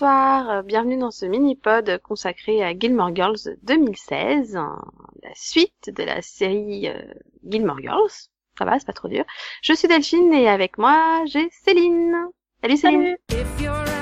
[0.00, 6.22] Bonsoir, euh, bienvenue dans ce mini-pod consacré à Gilmore Girls 2016, la suite de la
[6.22, 7.02] série euh,
[7.44, 8.28] Gilmore Girls.
[8.56, 9.24] Ça va, c'est pas trop dur.
[9.60, 12.14] Je suis Delphine et avec moi j'ai Céline.
[12.76, 13.16] Salut.
[13.32, 13.97] If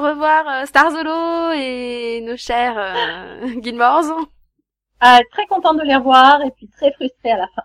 [0.00, 4.26] revoir euh, Starzolo et nos chers euh, Gilmores
[5.00, 7.62] Ah, très contente de les revoir et puis très frustrée à la fin.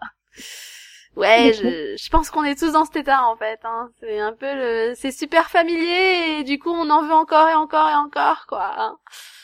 [1.15, 3.59] Ouais, je, je pense qu'on est tous dans cet état en fait.
[3.63, 3.89] Hein.
[4.01, 7.53] C'est un peu le, c'est super familier et du coup on en veut encore et
[7.55, 8.73] encore et encore quoi.
[8.77, 8.97] hein.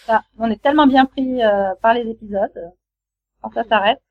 [0.08, 2.72] Ah, on est tellement bien pris euh, par les épisodes.
[3.42, 4.02] Quand ça s'arrête,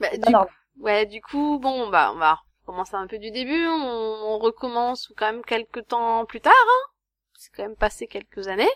[0.00, 0.48] Bah, du normal.
[0.80, 3.66] Ouais, du coup, bon, bah, on va recommencer un peu du début.
[3.66, 3.72] On,
[4.34, 6.52] on recommence quand même quelques temps plus tard.
[6.66, 6.90] Hein.
[7.38, 8.68] C'est quand même passé quelques années.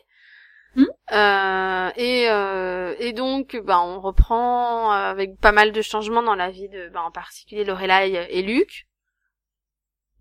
[0.76, 0.84] Hmm.
[1.12, 6.50] Euh, et, euh, et donc, bah, on reprend avec pas mal de changements dans la
[6.50, 8.86] vie de, bah, en particulier Lorelai et Luc.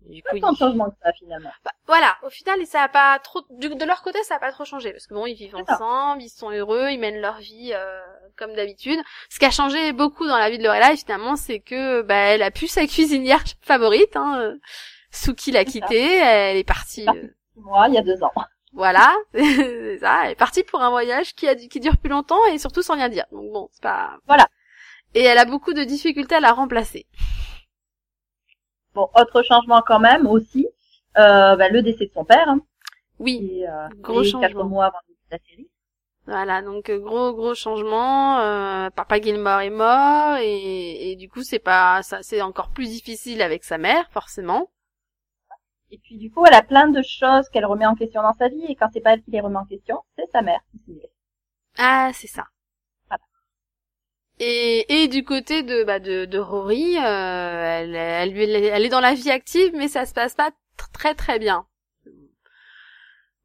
[0.08, 1.50] Du coup, Pas tant de changements que ça finalement.
[1.64, 4.64] bah, voilà, au final, ça a pas trop, de leur côté, ça a pas trop
[4.64, 8.00] changé parce que bon, ils vivent ensemble, ils sont heureux, ils mènent leur vie euh,
[8.36, 8.98] comme d'habitude.
[9.30, 12.42] Ce qui a changé beaucoup dans la vie de Lorelai, finalement, c'est que bah, elle
[12.42, 14.16] a plus sa cuisinière favorite.
[14.16, 14.58] Hein, euh,
[15.12, 17.04] Suki l'a quittée, elle est partie.
[17.04, 17.20] Partie.
[17.56, 18.32] Euh, Moi, il y a deux ans.
[18.72, 20.24] voilà, c'est ça.
[20.24, 22.94] Elle est partie pour un voyage qui a qui dure plus longtemps et surtout sans
[22.94, 23.26] rien dire.
[23.32, 24.18] Donc bon, c'est pas.
[24.26, 24.46] Voilà.
[25.14, 27.06] Et elle a beaucoup de difficultés à la remplacer.
[28.94, 30.66] Bon, autre changement quand même aussi,
[31.18, 32.60] euh, bah, le décès de son père, hein,
[33.18, 34.40] Oui, euh, Gros changement.
[34.40, 35.68] quatre mois avant le début de la série.
[36.26, 38.38] Voilà, donc euh, gros gros changement.
[38.40, 42.86] Euh, Papa Gilmore est mort et, et du coup c'est pas ça, c'est encore plus
[42.88, 44.70] difficile avec sa mère forcément.
[45.92, 48.48] Et puis du coup, elle a plein de choses qu'elle remet en question dans sa
[48.48, 50.78] vie, et quand c'est pas elle qui les remet en question, c'est sa mère qui
[50.78, 51.10] s'y met.
[51.76, 52.46] Ah c'est ça.
[53.08, 53.22] Voilà.
[54.40, 59.00] Et, et du côté de bah de, de Rory, euh, elle, elle, elle est dans
[59.00, 60.48] la vie active mais ça se passe pas
[60.78, 61.66] tr- très très bien.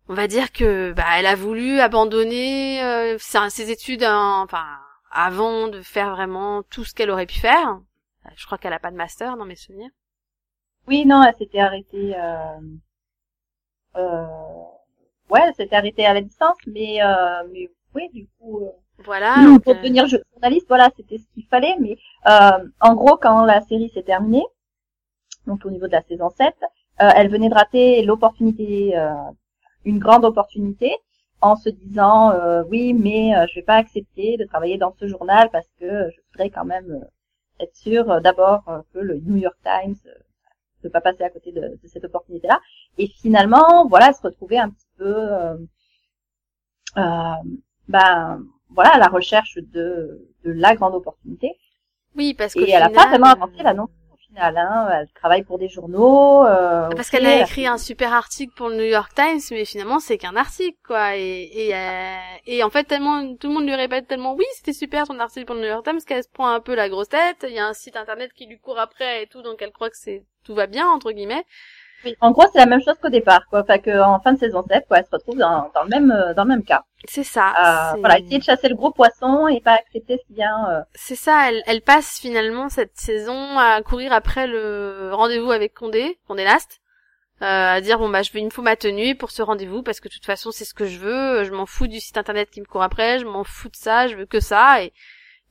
[0.07, 4.65] On va dire que bah elle a voulu abandonner euh, ses, ses études hein, enfin
[5.11, 7.81] avant de faire vraiment tout ce qu'elle aurait pu faire.
[8.35, 9.91] Je crois qu'elle a pas de master dans mes souvenirs.
[10.87, 12.15] Oui, non, elle s'était arrêtée.
[12.17, 12.59] Euh...
[13.95, 14.25] Euh...
[15.29, 17.43] Ouais, elle s'était arrêtée à la distance, mais euh...
[17.51, 18.61] mais oui, du coup.
[18.65, 19.35] euh, Voilà.
[19.43, 21.75] Donc, pour devenir jo- journaliste, voilà, c'était ce qu'il fallait.
[21.79, 24.45] Mais euh, en gros, quand la série s'est terminée,
[25.47, 26.53] donc au niveau de la saison 7,
[27.01, 28.95] euh, elle venait de rater l'opportunité,
[29.85, 30.95] une grande opportunité,
[31.41, 35.07] en se disant euh, oui, mais euh, je vais pas accepter de travailler dans ce
[35.07, 39.35] journal parce que je voudrais quand même euh, être sûre euh, d'abord que le New
[39.37, 39.95] York Times
[40.89, 42.59] pas passer à côté de, de cette opportunité-là.
[42.97, 45.55] Et finalement, voilà, se retrouvait un petit peu, euh,
[46.97, 47.35] euh,
[47.87, 51.53] ben voilà, à la recherche de, de la grande opportunité.
[52.15, 53.87] Oui, parce que Et elle a pas vraiment là non
[54.39, 54.89] Hein.
[54.91, 56.45] Elle travaille pour des journaux.
[56.45, 59.99] Euh, Parce qu'elle a écrit un super article pour le New York Times, mais finalement
[59.99, 61.15] c'est qu'un article, quoi.
[61.15, 64.73] Et et, euh, et en fait tellement tout le monde lui répète tellement oui c'était
[64.73, 67.09] super ton article pour le New York Times qu'elle se prend un peu la grosse
[67.09, 67.45] tête.
[67.47, 69.89] Il y a un site internet qui lui court après et tout, donc elle croit
[69.89, 71.45] que c'est tout va bien entre guillemets.
[72.05, 73.61] Oui, En gros, c'est la même chose qu'au départ, quoi.
[73.61, 76.33] Enfin, qu'en fin de saison 7, quoi, elle se retrouve dans, dans le même euh,
[76.33, 76.83] dans le même cas.
[77.07, 77.53] C'est ça.
[77.95, 80.69] Euh, voilà, essayer de chasser le gros poisson et pas accepter ce qui vient.
[80.69, 85.73] euh, C'est ça, elle, elle passe finalement cette saison à courir après le rendez-vous avec
[85.73, 86.81] Condé, Condé Last,
[87.41, 89.83] euh, à dire bon bah je veux, il me faut ma tenue pour ce rendez-vous
[89.83, 92.17] parce que de toute façon c'est ce que je veux, je m'en fous du site
[92.17, 94.91] internet qui me court après, je m'en fous de ça, je veux que ça et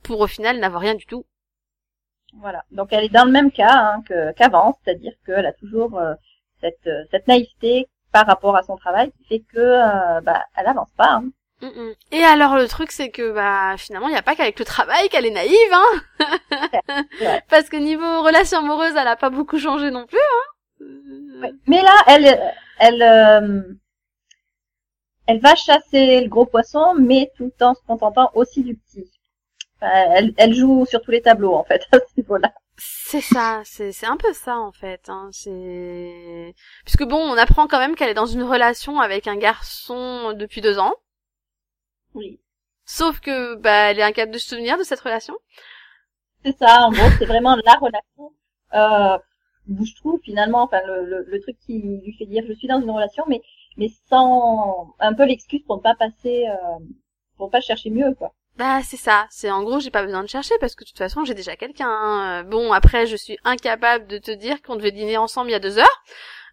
[0.03, 1.25] pour au final n'avoir rien du tout.
[2.39, 2.63] Voilà.
[2.71, 3.69] Donc elle est dans le même cas
[4.09, 6.13] hein, qu'avant, c'est-à-dire qu'elle a toujours euh,
[6.61, 10.67] cette, euh, cette naïveté par rapport à son travail qui fait que euh, bah, elle
[10.67, 11.21] avance pas.
[11.21, 11.25] hein.
[12.11, 15.09] Et alors le truc c'est que bah finalement il n'y a pas qu'avec le travail
[15.09, 16.27] qu'elle est naïve hein,
[17.19, 17.41] Ouais.
[17.49, 20.81] parce que niveau relation amoureuse elle a pas beaucoup changé non plus hein.
[20.81, 21.51] Euh, Ouais.
[21.67, 22.39] Mais là, elle,
[22.79, 23.61] elle, euh,
[25.27, 29.09] elle va chasser le gros poisson, mais tout en se contentant aussi du petit.
[29.79, 32.51] Enfin, elle, elle joue sur tous les tableaux en fait à ce niveau-là.
[32.79, 35.09] C'est ça, c'est c'est un peu ça en fait.
[35.09, 35.29] Hein.
[35.31, 36.53] C'est
[36.85, 40.61] puisque bon, on apprend quand même qu'elle est dans une relation avec un garçon depuis
[40.61, 40.93] deux ans.
[42.13, 42.41] Oui.
[42.85, 45.35] Sauf que bah elle est incapable de se souvenir de cette relation.
[46.43, 48.33] C'est ça, en gros, c'est vraiment la relation.
[48.73, 49.17] Euh,
[49.69, 52.67] où je trouve finalement, enfin le, le, le truc qui lui fait dire je suis
[52.67, 53.41] dans une relation, mais
[53.77, 56.79] mais sans un peu l'excuse pour ne pas passer, euh,
[57.37, 58.33] pour pas chercher mieux quoi.
[58.57, 60.97] Bah c'est ça, c'est en gros j'ai pas besoin de chercher parce que de toute
[60.97, 61.87] façon j'ai déjà quelqu'un.
[61.89, 62.43] hein.
[62.43, 65.59] Bon après je suis incapable de te dire qu'on devait dîner ensemble il y a
[65.59, 66.03] deux heures.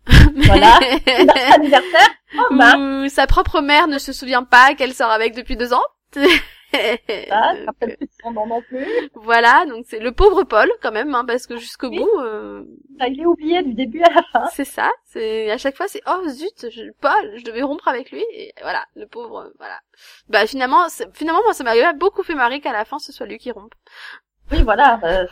[0.36, 0.78] Voilà.
[1.06, 5.34] Notre anniversaire, oh bah, Ou sa propre mère ne se souvient pas qu'elle sort avec
[5.34, 5.82] depuis deux ans.
[8.22, 8.84] son nom non plus.
[9.14, 11.98] voilà, donc c'est le pauvre Paul quand même, hein, parce que jusqu'au Oui.
[11.98, 12.64] bout, euh,
[12.98, 14.46] Ça, il est oublié du début à la fin.
[14.52, 14.90] c'est ça.
[15.04, 18.52] C'est à chaque fois c'est oh zut, je, Paul, je devais rompre avec lui et
[18.62, 19.78] voilà, le pauvre, euh, voilà.
[20.28, 23.26] Bah finalement, c'est- finalement moi ça m'a beaucoup fait marrer qu'à la fin ce soit
[23.26, 23.74] lui qui rompe.
[24.52, 25.00] Oui, voilà.
[25.04, 25.26] euh,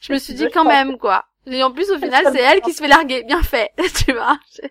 [0.00, 1.26] Je me suis dit quand même quoi.
[1.46, 3.70] Et en plus au final c'est elle qui se fait larguer, bien fait,
[4.06, 4.38] tu vois.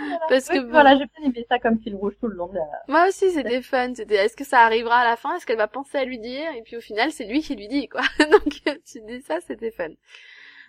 [0.28, 2.54] Parce que bon, voilà, j'ai bien aimé ça comme fil rouge tout le long de
[2.54, 2.64] la...
[2.88, 3.94] Moi aussi, c'était fun.
[3.94, 5.36] C'était est-ce que ça arrivera à la fin?
[5.36, 6.50] Est-ce qu'elle va penser à lui dire?
[6.56, 8.02] Et puis au final, c'est lui qui lui dit, quoi.
[8.30, 9.90] Donc tu dis ça, c'était fun.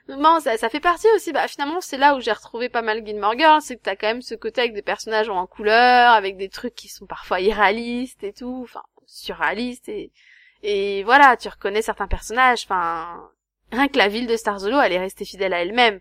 [0.07, 1.31] Bon, ça, ça fait partie aussi.
[1.31, 4.07] Bah finalement, c'est là où j'ai retrouvé pas mal Gilmore Girls, c'est que t'as quand
[4.07, 8.23] même ce côté avec des personnages en couleur, avec des trucs qui sont parfois irréalistes
[8.23, 10.11] et tout, enfin surréalistes et
[10.63, 12.63] et voilà, tu reconnais certains personnages.
[12.65, 13.29] Enfin,
[13.71, 15.99] rien que la ville de Starzolo, elle est restée fidèle à elle-même.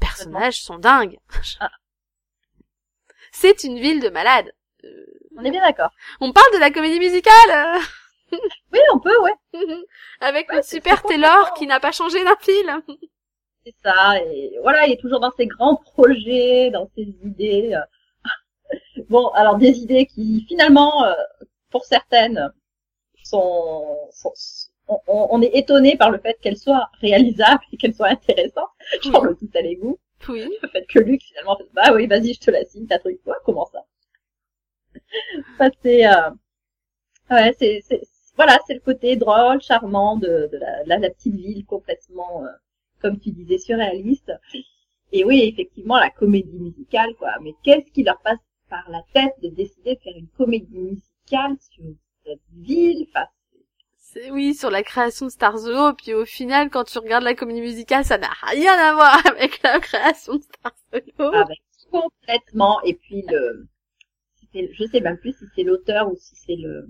[0.00, 1.18] Personnages sont dingues.
[1.60, 1.70] Ah.
[3.40, 4.52] C'est une ville de malades.
[5.36, 5.90] On est bien d'accord.
[6.20, 7.80] On parle de la comédie musicale
[8.72, 9.32] Oui, on peut, ouais.
[9.54, 9.84] euh,
[10.20, 12.68] avec Ouais, notre super Taylor qui n'a pas changé d'un fil.
[13.64, 14.18] C'est ça.
[14.24, 17.74] Et voilà, il est toujours dans ses grands projets, dans ses idées.
[17.74, 18.74] euh.
[19.08, 21.14] Bon, alors des idées qui finalement, euh,
[21.70, 22.52] pour certaines,
[23.24, 24.32] sont, sont-
[24.88, 28.70] on, on- on est étonné par le fait qu'elles soient réalisables et qu'elles soient intéressantes.
[29.02, 29.98] Genre le tout à l'égout.
[30.28, 30.48] Oui.
[30.62, 33.20] Le fait que Luc finalement fait, bah oui, vas-y, je te la signe, ta truc,
[33.24, 33.84] quoi, comment ça?
[35.58, 36.30] Ça, c'est, euh,
[37.30, 38.02] ouais, c'est, c'est,
[38.36, 42.48] voilà, c'est le côté drôle, charmant de, de la, la, la petite ville complètement, euh,
[43.00, 44.32] comme tu disais, surréaliste.
[45.12, 47.32] Et oui, effectivement, la comédie musicale, quoi.
[47.42, 48.38] Mais qu'est-ce qui leur passe
[48.70, 51.84] par la tête de décider de faire une comédie musicale sur
[52.24, 53.06] cette ville?
[53.10, 53.26] Enfin,
[54.30, 57.60] oui, sur la création de Star Zoo, puis au final, quand tu regardes la comédie
[57.60, 60.72] musicale, ça n'a rien à voir avec la création de Star
[61.18, 61.32] Zoo.
[61.32, 61.58] avec
[61.90, 63.66] complètement, et puis le,
[64.54, 66.88] je sais même plus si c'est l'auteur ou si c'est le,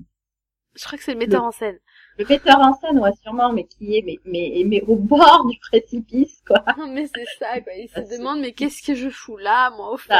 [0.74, 1.78] Je crois que c'est le metteur en scène.
[2.18, 5.58] le metteur en scène, ouais, sûrement, mais qui est, mais, mais, mais au bord du
[5.58, 6.64] précipice, quoi.
[6.88, 7.74] mais c'est ça, quoi.
[7.74, 10.14] Il se Ah, demande, mais qu'est-ce que je fous là, moi, au fait?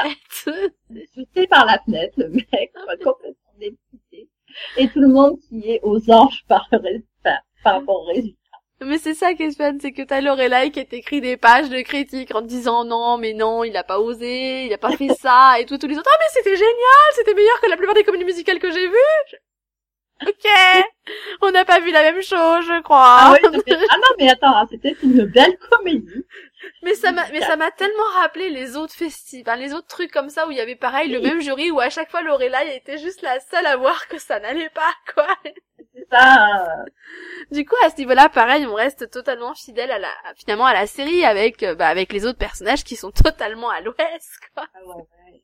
[1.16, 4.28] Jeté par la fenêtre, le mec, quoi, complètement dépité.
[4.76, 8.04] Et tout le monde qui est aux anges par le ré- enfin, par rapport au
[8.04, 8.36] résultat.
[8.80, 11.80] Mais c'est ça qui est fun, c'est que t'as Lorelai qui t'écrit des pages de
[11.80, 15.08] critiques en te disant non, mais non, il a pas osé, il a pas fait
[15.14, 17.94] ça, et tout, tous les autres, ah mais c'était génial, c'était meilleur que la plupart
[17.96, 18.94] des comédies musicales que j'ai vues.
[19.30, 19.36] Je-
[20.28, 20.46] Ok,
[21.42, 23.18] on n'a pas vu la même chose, je crois.
[23.20, 23.48] Ah, oui,
[23.88, 26.24] ah non, mais attends, hein, c'était une belle comédie.
[26.82, 30.28] Mais ça m'a, mais ça m'a tellement rappelé les autres festivals, les autres trucs comme
[30.30, 32.98] ça où il y avait pareil le même jury où à chaque fois Lorelai était
[32.98, 35.26] juste la seule à voir que ça n'allait pas, quoi.
[35.94, 36.84] C'est ça,
[37.50, 40.86] Du coup, à ce niveau-là, pareil, on reste totalement fidèle à la, finalement à la
[40.86, 44.66] série avec, euh, bah, avec les autres personnages qui sont totalement à l'ouest, quoi.
[44.74, 45.42] ah ouais, ouais.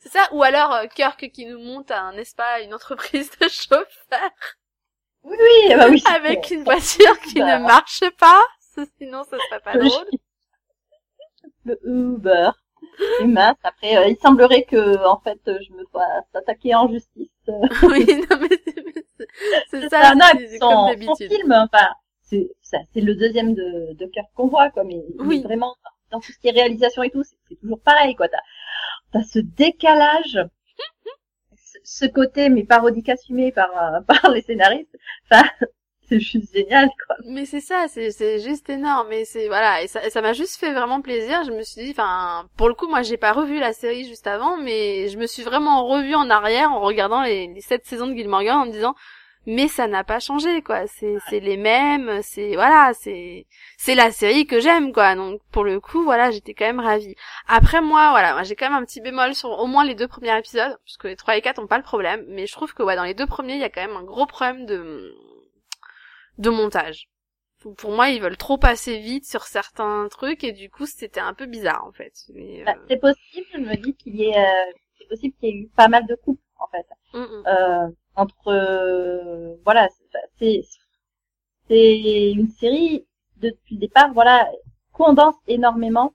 [0.00, 3.48] C'est ça, ou alors euh, Kirk qui nous monte un, n'est-ce pas, une entreprise de
[3.48, 4.30] chauffeur
[5.24, 6.02] Oui, oui, bah oui.
[6.14, 8.42] avec une voiture qui ne marche pas.
[8.98, 10.06] Sinon, ça serait pas Le drôle.
[11.68, 12.50] Le Uber.
[13.24, 17.30] Mince, après, euh, il semblerait que, en fait, euh, je me fasse attaquer en justice.
[17.82, 18.84] oui, non mais c'est-
[19.70, 20.24] c'est- c'est ça, non,
[20.60, 21.88] son, comme son film, enfin,
[22.22, 22.48] c'est,
[22.96, 25.42] le deuxième de, de Kirk qu'on voit, quoi, mais il Oui.
[25.42, 25.74] vraiment,
[26.10, 28.38] dans tout ce qui est réalisation et tout, c'est, toujours pareil, quoi, t'as,
[29.12, 30.38] t'as ce décalage,
[31.56, 34.96] ce, ce côté, mais parodique assumé par, euh, par les scénaristes,
[35.30, 35.44] enfin,
[36.10, 37.16] c'est juste génial, quoi.
[37.26, 39.08] Mais c'est ça, c'est c'est juste énorme.
[39.10, 41.44] Mais c'est voilà, et ça m'a juste fait vraiment plaisir.
[41.44, 44.26] Je me suis dit, enfin, pour le coup, moi, j'ai pas revu la série juste
[44.26, 48.06] avant, mais je me suis vraiment revue en arrière en regardant les, les sept saisons
[48.06, 48.94] de Gilmore Girls en me disant,
[49.46, 50.86] mais ça n'a pas changé, quoi.
[50.86, 53.46] C'est c'est les mêmes, c'est voilà, c'est
[53.78, 55.14] c'est la série que j'aime, quoi.
[55.14, 57.14] Donc pour le coup, voilà, j'étais quand même ravie.
[57.46, 60.08] Après moi, voilà, moi j'ai quand même un petit bémol sur au moins les deux
[60.08, 62.74] premiers épisodes, parce que les trois et quatre ont pas le problème, mais je trouve
[62.74, 65.14] que ouais, dans les deux premiers, il y a quand même un gros problème de
[66.38, 67.08] de montage.
[67.76, 71.34] Pour moi, ils veulent trop passer vite sur certains trucs et du coup, c'était un
[71.34, 72.14] peu bizarre en fait.
[72.34, 75.48] Mais, Bah, euh, c'est possible, je me dis qu'il y ait, euh, c'est possible qu'il
[75.48, 76.86] y ait eu pas mal de coupes, en fait.
[77.12, 77.44] mm, mm.
[77.46, 79.88] Euh, entre euh, voilà
[80.38, 80.62] c'est
[81.68, 84.50] c'est une série depuis le départ voilà
[84.92, 86.14] condense énormément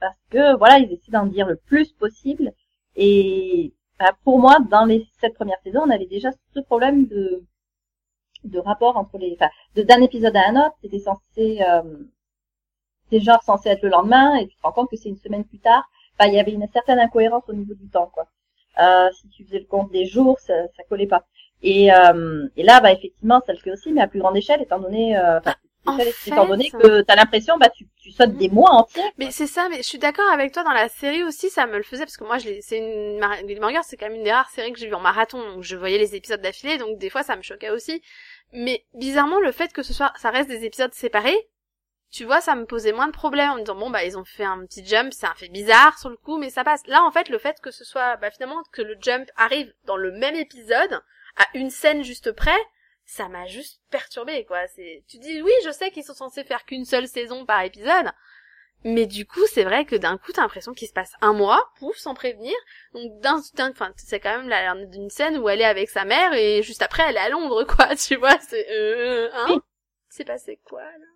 [0.00, 2.52] parce que voilà ils essaient d'en dire le plus possible
[2.96, 7.44] et bah, pour moi dans les sept premières saisons on avait déjà ce problème de
[8.44, 11.82] de rapport entre les enfin d'un épisode à un autre c'était censé euh,
[13.10, 15.44] c'est genre censé être le lendemain et tu te rends compte que c'est une semaine
[15.44, 15.84] plus tard.
[16.18, 18.26] Enfin il y avait une certaine incohérence au niveau du temps quoi.
[18.80, 21.24] Euh, si tu faisais le compte des jours ça ça collait pas.
[21.62, 24.62] Et euh, et là bah effectivement ça le fait aussi mais à plus grande échelle
[24.62, 25.40] étant donné euh,
[25.86, 29.30] En fait, étant donné que t'as l'impression bah tu tu sautes des mois entiers Mais
[29.30, 31.82] c'est ça, mais je suis d'accord avec toi dans la série aussi, ça me le
[31.82, 34.72] faisait parce que moi, je c'est une Gilmore c'est quand même une des rares séries
[34.72, 37.36] que j'ai vues en marathon, donc je voyais les épisodes d'affilée, donc des fois ça
[37.36, 38.02] me choquait aussi.
[38.52, 41.48] Mais bizarrement, le fait que ce soit, ça reste des épisodes séparés,
[42.10, 44.24] tu vois, ça me posait moins de problèmes en me disant bon bah ils ont
[44.24, 46.86] fait un petit jump, c'est un fait bizarre sur le coup, mais ça passe.
[46.86, 49.96] Là en fait, le fait que ce soit, bah finalement que le jump arrive dans
[49.96, 51.00] le même épisode
[51.36, 52.58] à une scène juste près,
[53.10, 54.66] ça m'a juste perturbé quoi.
[54.68, 58.12] C'est, tu dis oui, je sais qu'ils sont censés faire qu'une seule saison par épisode,
[58.84, 61.70] mais du coup, c'est vrai que d'un coup, t'as l'impression qu'il se passe un mois,
[61.78, 62.54] pouf, sans prévenir.
[62.94, 66.32] Donc d'un, enfin, c'est quand même la, d'une scène où elle est avec sa mère
[66.34, 67.94] et juste après, elle est à Londres, quoi.
[67.96, 69.60] Tu vois, c'est, euh, hein,
[70.08, 71.06] c'est passé quoi là?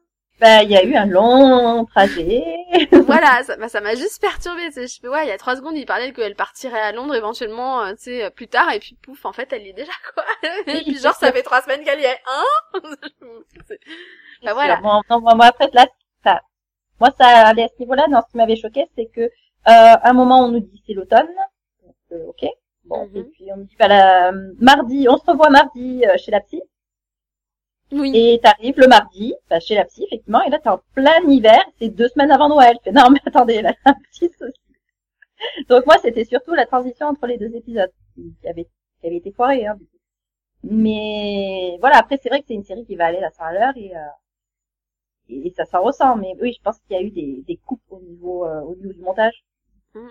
[0.41, 2.43] Bah il y a eu un long trajet
[3.07, 4.67] Voilà, ça, bah, ça m'a juste perturbée.
[4.67, 4.87] tu sais.
[4.89, 7.83] Je fais ouais, il y a trois secondes, il parlait qu'elle partirait à Londres éventuellement,
[7.83, 10.25] euh, tu sais, plus tard, et puis pouf, en fait, elle y est déjà quoi.
[10.67, 12.81] et puis genre, ça fait trois semaines qu'elle y est, hein
[14.45, 14.77] Bah voilà.
[14.83, 15.87] Bon, non, moi, moi, après, là,
[16.25, 16.41] ça,
[17.01, 18.07] moi, ça allait à ce niveau-là.
[18.11, 19.31] Non, ce qui m'avait choqué, c'est que, euh,
[19.67, 21.29] à un moment, on nous dit c'est l'automne.
[21.83, 22.47] Donc, euh, ok.
[22.85, 23.17] Bon, Mhm.
[23.17, 26.41] et puis on nous dit, bah, la, mardi, on se revoit mardi euh, chez la
[26.41, 26.61] psy.
[27.95, 28.11] Oui.
[28.15, 31.63] Et t'arrives le mardi, bah, chez la psy, effectivement, et là, t'es en plein hiver,
[31.79, 32.77] c'est deux semaines avant Noël.
[32.83, 34.61] Fais, non, mais attendez, là, un petit souci.
[35.69, 38.65] Donc, moi, c'était surtout la transition entre les deux épisodes, qui avait,
[39.01, 39.79] qui avait été foirée, hein.
[40.65, 43.53] Mais, voilà, après, c'est vrai que c'est une série qui va aller à 100 à
[43.53, 44.01] l'heure et, euh,
[45.29, 46.17] et, et ça s'en ressent.
[46.17, 48.75] Mais oui, je pense qu'il y a eu des, des coupes au niveau, euh, au
[48.77, 49.45] niveau du montage.
[49.95, 50.09] Hmm.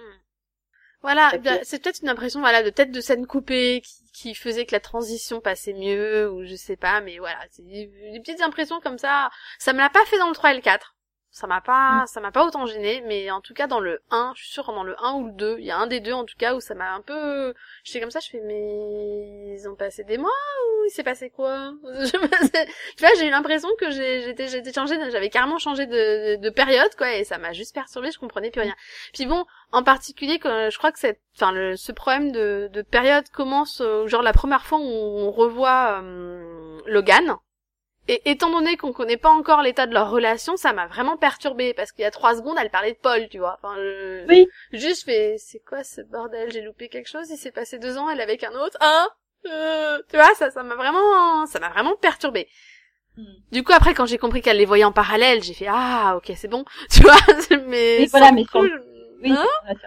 [1.04, 1.34] Voilà,
[1.64, 4.80] c'est peut-être une impression, voilà, de peut-être de scène coupée qui, qui faisait que la
[4.80, 8.98] transition passait mieux, ou je sais pas, mais voilà, c'est des, des petites impressions comme
[8.98, 9.30] ça.
[9.60, 10.93] Ça me l'a pas fait dans le 3 et le 4.
[11.36, 14.34] Ça m'a pas, ça m'a pas autant gêné, mais en tout cas dans le 1,
[14.36, 16.14] je suis sûre dans le 1 ou le 2, il y a un des deux
[16.14, 19.68] en tout cas où ça m'a un peu, j'étais comme ça, je fais, mais ils
[19.68, 21.74] ont passé des mois ou il s'est passé quoi?
[21.84, 26.36] Je tu vois, j'ai eu l'impression que j'ai- j'étais, j'étais changé, j'avais carrément changé de,
[26.36, 28.76] de période, quoi, et ça m'a juste perturbée, je comprenais plus rien.
[29.14, 33.28] Puis bon, en particulier je crois que cette enfin le ce problème de, de période
[33.30, 37.38] commence euh, genre la première fois où on revoit euh, Logan
[38.08, 41.74] et étant donné qu'on connaît pas encore l'état de leur relation ça m'a vraiment perturbée
[41.74, 43.58] parce qu'il y a trois secondes elle parlait de Paul tu vois.
[43.62, 44.48] Enfin je- Oui.
[44.74, 46.52] juste fais c'est quoi ce bordel?
[46.52, 47.30] J'ai loupé quelque chose?
[47.30, 48.78] Il s'est passé deux ans elle est avec un autre?
[48.82, 49.08] Hein?
[49.46, 52.48] Euh, tu vois ça ça m'a vraiment ça m'a vraiment perturbée.
[53.52, 56.32] Du coup après quand j'ai compris qu'elle les voyait en parallèle j'ai fait ah ok
[56.36, 56.66] c'est bon.
[56.92, 57.16] Tu vois
[57.68, 59.46] mais Oui, voilà, mais je- Oui, Hein?
[59.70, 59.80] sûr.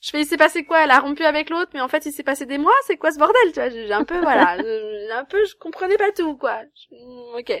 [0.00, 0.82] Je fais, il s'est passé quoi?
[0.82, 2.74] Elle a rompu avec l'autre, mais en fait, il s'est passé des mois?
[2.86, 5.96] C'est quoi ce bordel Tu vois, j'ai un peu, voilà, j'ai un peu, je comprenais
[5.96, 6.62] pas tout, quoi.
[7.36, 7.52] Ok.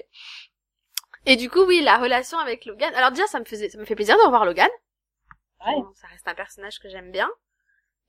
[1.26, 2.94] Et du coup, oui, la relation avec Logan.
[2.94, 4.70] Alors déjà, ça me faisait, ça me fait plaisir de revoir Logan.
[5.66, 5.74] Ouais.
[5.74, 7.28] Bon, ça reste un personnage que j'aime bien.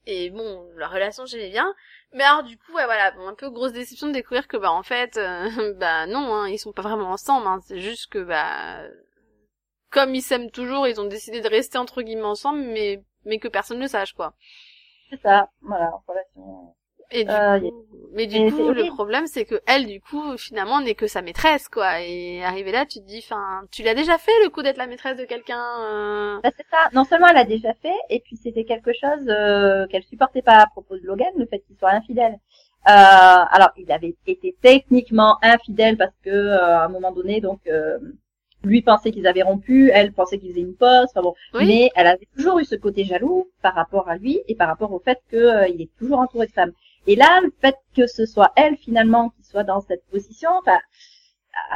[0.06, 1.76] Et bon, la relation, j'aimais bien.
[2.14, 4.72] Mais alors, du coup, ouais, voilà, bon, un peu grosse déception de découvrir que, bah,
[4.72, 7.48] en fait, euh, bah, non, hein, ils sont pas vraiment ensemble.
[7.48, 8.82] Hein, c'est juste que, bah,
[9.92, 13.48] comme ils s'aiment toujours, ils ont décidé de rester entre guillemets ensemble, mais mais que
[13.48, 14.34] personne ne sache, quoi.
[15.10, 15.50] C'est ça.
[15.62, 16.76] Voilà, relation.
[17.12, 18.86] Et du Euh, coup, mais du et coup, le horrible.
[18.86, 22.02] problème, c'est que elle, du coup, finalement, n'est que sa maîtresse, quoi.
[22.02, 24.88] Et arrivé là, tu te dis, enfin, tu l'as déjà fait le coup d'être la
[24.88, 25.62] maîtresse de quelqu'un.
[25.82, 26.90] euh, Bah, c'est ça.
[26.94, 30.58] Non seulement elle a déjà fait, et puis c'était quelque chose euh, qu'elle supportait pas
[30.64, 32.34] à propos de Logan, le fait qu'il soit infidèle.
[32.88, 37.62] Euh, alors, il avait été techniquement infidèle parce que euh, à un moment donné, donc
[37.68, 38.00] euh,
[38.64, 41.08] lui pensait qu'ils avaient rompu, elle pensait qu'ils faisaient une pause.
[41.10, 41.66] Enfin bon, Oui.
[41.68, 44.92] mais elle avait toujours eu ce côté jaloux par rapport à lui et par rapport
[44.94, 46.72] au fait qu'il est toujours entouré de femmes.
[47.08, 50.80] Et là, le fait que ce soit elle finalement qui soit dans cette position, enfin,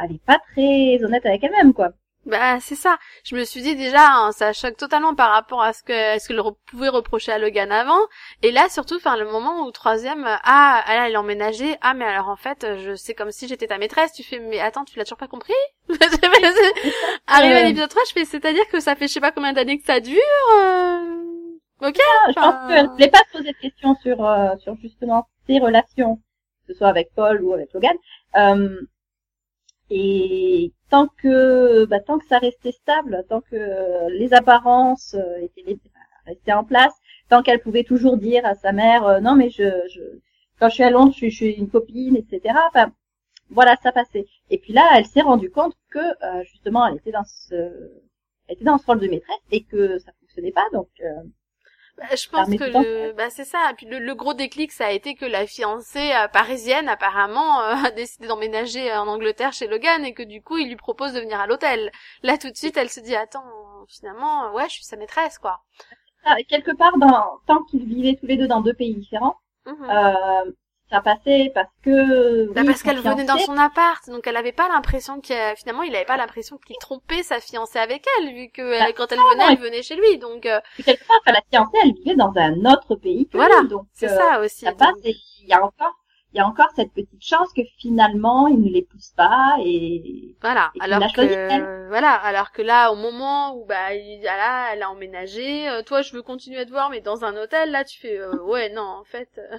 [0.02, 1.90] elle est pas très honnête avec elle-même, quoi.
[2.26, 2.98] Bah, c'est ça.
[3.24, 6.18] Je me suis dit déjà, hein, ça choque totalement par rapport à ce que, à
[6.18, 8.00] ce qu'elle re- pouvait reprocher à Logan avant.
[8.42, 11.76] Et là, surtout, enfin, le moment où troisième, euh, ah, elle, elle est emménagée.
[11.82, 14.12] Ah, mais alors en fait, euh, je sais comme si j'étais ta maîtresse.
[14.12, 15.54] Tu fais, mais attends, tu l'as toujours pas compris?
[17.28, 19.78] Arrivé à l'épisode 3, je fais, c'est-à-dire que ça fait je sais pas combien d'années
[19.78, 20.18] que ça dure.
[20.56, 21.00] euh,
[21.82, 21.96] Ok.
[22.00, 25.58] Ah, je pense qu'elle voulait pas se poser de questions sur, euh, sur justement ses
[25.60, 26.16] relations,
[26.66, 27.94] que ce soit avec Paul ou avec Logan.
[28.36, 28.80] Euh,
[29.90, 35.78] et tant que, bah, tant que ça restait stable, tant que les apparences euh, étaient
[36.26, 36.92] restaient en place,
[37.28, 40.00] tant qu'elle pouvait toujours dire à sa mère, euh, non mais je, je,
[40.58, 42.54] quand je suis à Londres, je suis chez une copine, etc.
[42.68, 42.92] Enfin,
[43.50, 44.26] voilà, ça passait.
[44.50, 48.54] Et puis là, elle s'est rendue compte que euh, justement, elle était dans ce, elle
[48.54, 50.66] était dans ce rôle de maîtresse et que ça fonctionnait pas.
[50.72, 51.22] Donc, euh,
[51.98, 53.70] Bah, je pense que le, bah c'est ça.
[53.70, 57.62] Et puis le, le gros déclic, ça a été que la fiancée euh, parisienne apparemment
[57.62, 61.12] euh, a décidé d'emménager en Angleterre chez Logan et que du coup il lui propose
[61.14, 61.90] de venir à l'hôtel.
[62.22, 63.44] Là tout de suite, elle se dit attends,
[63.88, 65.62] finalement, euh, ouais, je suis sa maîtresse quoi.
[66.24, 69.36] ah, quelque part, dans, tant qu'ils vivaient tous les deux dans deux pays différents,
[69.66, 69.90] Mhm.
[69.90, 70.52] euh,
[70.90, 72.46] ça passait parce que.
[72.52, 75.82] Bah, oui, parce qu'elle venait dans son appart, donc elle avait pas l'impression qu'il finalement
[75.82, 79.12] il avait pas l'impression qu'il trompait sa fiancée avec elle, vu que Bah, elle- quand
[79.12, 81.92] elle venait, non, elle venait chez lui, donc euh, quelque part, enfin, la fiancée, elle
[81.94, 84.64] vivait dans un autre pays que Voilà, lui, donc c'est euh, ça aussi.
[84.64, 84.78] ça donc.
[84.78, 84.94] passe.
[85.04, 85.94] Et il y a encore,
[86.32, 90.72] il y a encore cette petite chance que finalement, il ne l'épouse pas et Voilà,
[90.74, 91.88] Et alors que elle.
[91.88, 95.82] voilà, alors que là, au moment où bah il, ah là, elle a emménagé, euh,
[95.82, 98.42] toi je veux continuer à te voir, mais dans un hôtel, là tu fais euh,
[98.44, 99.58] ouais non en fait, euh,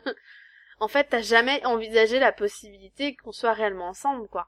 [0.79, 4.47] en fait t'as jamais envisagé la possibilité qu'on soit réellement ensemble quoi.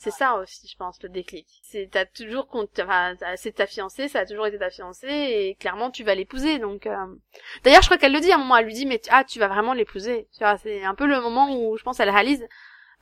[0.00, 1.48] C'est ça aussi, je pense, le déclic.
[1.64, 5.90] C'est t'as toujours enfin, c'est ta fiancée, ça a toujours été ta fiancée et clairement
[5.90, 6.60] tu vas l'épouser.
[6.60, 7.16] Donc, euh,
[7.64, 9.40] d'ailleurs, je crois qu'elle le dit à un moment, elle lui dit mais ah tu
[9.40, 10.28] vas vraiment l'épouser.
[10.32, 12.46] Tu vois, c'est un peu le moment où je pense elle réalise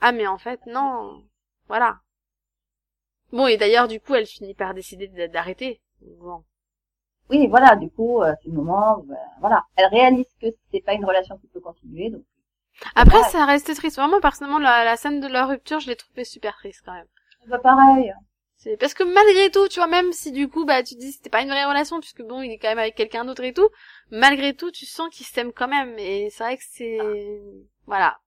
[0.00, 1.22] ah mais en fait non,
[1.68, 2.00] voilà.
[3.32, 5.80] Bon, et d'ailleurs, du coup, elle finit par décider d'arrêter.
[6.20, 6.44] Bon.
[7.30, 7.76] oui, voilà.
[7.76, 8.98] Du coup, euh, c'est le moment.
[9.00, 12.10] où, euh, voilà, elle réalise que c'est pas une relation qui peut continuer.
[12.10, 12.22] Donc,
[12.94, 13.30] Après, Ouais.
[13.30, 13.96] ça reste triste.
[13.96, 17.06] Vraiment, personnellement, la, la scène de leur rupture, je l'ai trouvée super triste quand même.
[17.40, 18.12] c'est pas pareil.
[18.56, 21.12] C'est parce que malgré tout, tu vois, même si du coup, bah, tu te dis
[21.12, 23.52] c'était pas une vraie relation, puisque bon, il est quand même avec quelqu'un d'autre et
[23.52, 23.68] tout,
[24.10, 25.98] malgré tout, tu sens qu'ils s'aiment quand même.
[25.98, 27.42] Et c'est vrai que c'est,
[27.86, 28.18] voilà,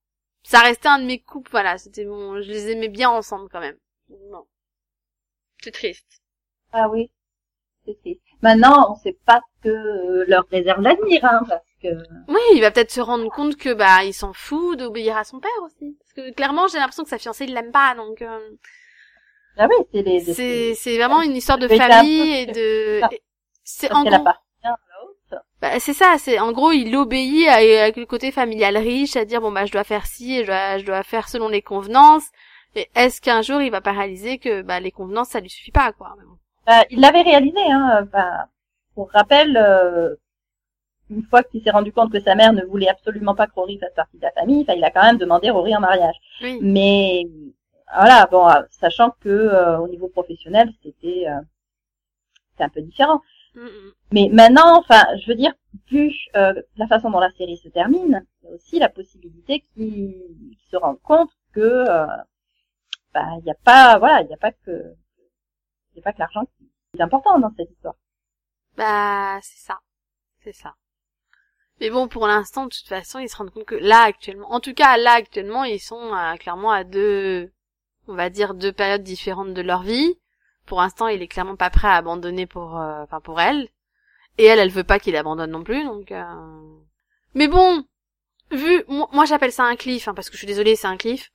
[0.43, 1.51] ça restait un de mes couples.
[1.51, 3.77] Voilà, c'était bon, je les aimais bien ensemble quand même.
[4.31, 4.45] Non,
[5.61, 6.21] c'est triste.
[6.71, 7.11] Ah oui,
[7.85, 8.21] c'est triste.
[8.41, 11.87] Maintenant, on sait pas ce que euh, leur réserve l'avenir, hein, parce que
[12.27, 15.39] Oui, il va peut-être se rendre compte que bah il s'en fout d'obéir à son
[15.39, 15.97] père aussi.
[15.99, 18.39] Parce que clairement, j'ai l'impression que sa fiancée il l'aime pas, donc euh,
[19.57, 20.19] ah oui, c'est les.
[20.21, 23.01] c'est c'est vraiment une histoire de famille et de.
[23.63, 24.39] C'est en gros, à
[25.61, 29.25] bah, c'est ça, c'est en gros il obéit à- avec le côté familial riche, à
[29.25, 31.61] dire bon bah je dois faire ci et je dois je dois faire selon les
[31.61, 32.25] convenances.
[32.75, 35.71] Et est-ce qu'un jour il va pas réaliser que bah les convenances ça lui suffit
[35.71, 36.15] pas quoi.
[36.65, 38.05] Bah, il l'avait réalisé, hein.
[38.07, 38.45] Enfin,
[38.95, 40.15] pour rappel, euh,
[41.09, 43.79] une fois qu'il s'est rendu compte que sa mère ne voulait absolument pas que Rory
[43.79, 46.15] fasse partie de la famille, enfin, il a quand même demandé Rory en mariage.
[46.41, 46.59] Oui.
[46.61, 47.27] Mais
[47.93, 51.41] voilà, bon, euh, sachant que euh, au niveau professionnel, c'était euh,
[52.59, 53.21] un peu différent.
[53.55, 53.91] Mm, mm.
[54.11, 55.53] Mais maintenant, enfin, je veux dire,
[55.89, 59.61] vu euh, la façon dont la série se termine, il y a aussi la possibilité
[59.73, 62.05] qu'il qu'il se rende compte que euh,
[63.13, 64.95] bah, il n'y a pas, voilà, il n'y a pas que
[65.95, 66.69] il a pas que l'argent qui
[66.99, 67.95] est important dans cette histoire.
[68.77, 69.79] Bah, c'est ça.
[70.43, 70.73] C'est ça.
[71.79, 74.59] Mais bon, pour l'instant, de toute façon, ils se rendent compte que là, actuellement, en
[74.59, 77.51] tout cas, là, actuellement, ils sont euh, clairement à deux,
[78.07, 80.19] on va dire, deux périodes différentes de leur vie.
[80.65, 83.69] Pour l'instant, il est clairement pas prêt à abandonner pour, euh, enfin, pour elle.
[84.37, 86.23] Et elle, elle veut pas qu'il abandonne non plus, donc, euh...
[87.33, 87.83] Mais bon,
[88.51, 90.97] vu, moi, moi, j'appelle ça un cliff, hein, parce que je suis désolée, c'est un
[90.97, 91.31] cliff.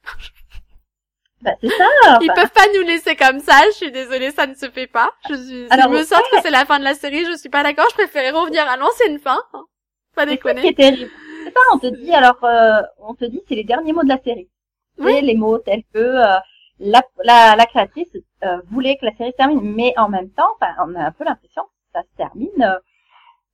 [1.42, 1.84] Bah, c'est ça.
[2.20, 4.86] Ils enfin, peuvent pas nous laisser comme ça, je suis désolée, ça ne se fait
[4.86, 5.12] pas.
[5.28, 7.50] Je suis, Alors, je me sens que c'est la fin de la série, je suis
[7.50, 9.38] pas d'accord, je préférais revenir à l'ancienne fin.
[10.14, 10.66] Pas c'est déconner.
[10.68, 11.10] est terrible.
[11.44, 14.08] C'est ça, on te dit alors, euh, on te dit c'est les derniers mots de
[14.08, 14.48] la série.
[14.98, 15.12] Oui.
[15.14, 16.36] C'est les mots tels que euh,
[16.80, 20.48] la, la, la créatrice euh, voulait que la série se termine, mais en même temps,
[20.60, 22.78] enfin, on a un peu l'impression que ça se termine, euh,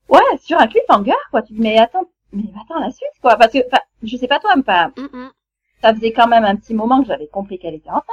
[0.09, 1.43] ouais, sur un cliffhanger, quoi.
[1.43, 3.59] Tu dis mais attends, mais attends la suite, quoi, parce que,
[4.03, 4.63] je sais pas toi, mais
[5.03, 5.31] Mm, mm.
[5.83, 8.05] ça faisait quand même un petit moment que j'avais compris qu'elle était enceinte.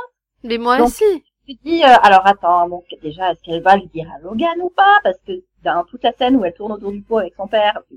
[0.44, 1.24] Mais moi Donc, aussi.
[1.48, 4.60] Tu te dis, euh, alors attends, bon, déjà, est-ce qu'elle va le dire à Logan
[4.62, 5.00] ou pas?
[5.04, 5.32] Parce que
[5.76, 7.96] dans toute la scène où elle tourne autour du pot avec son père, tu,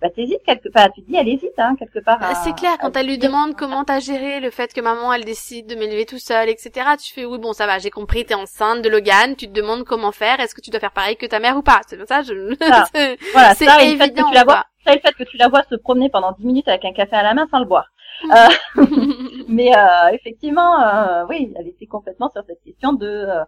[0.00, 0.90] bah, t'hésites quelque part.
[0.92, 2.22] Tu te dis, elle hésite, hein, quelque part.
[2.22, 5.12] À- c'est clair, quand à elle lui demande comment t'as géré le fait que maman
[5.12, 6.70] elle décide de m'élever tout seul, etc.
[7.02, 9.84] Tu fais oui bon ça va, j'ai compris, t'es enceinte de Logan, tu te demandes
[9.84, 11.80] comment faire, est-ce que tu dois faire pareil que ta mère ou pas?
[11.86, 12.54] C'est ça, je.
[12.60, 12.84] Ça.
[12.94, 15.00] c'est- Voilà, c'est ça et le fait que évident, tu la vois, ça et le
[15.00, 17.34] fait que tu la vois se promener pendant 10 minutes avec un café à la
[17.34, 17.86] main sans le boire.
[18.24, 18.48] Euh,
[19.48, 23.40] mais euh, effectivement, euh, oui, elle était complètement sur cette question de euh,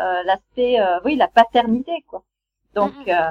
[0.00, 2.22] euh, l'aspect, euh, oui, la paternité, quoi.
[2.76, 3.08] Donc Mhm.
[3.08, 3.30] euh,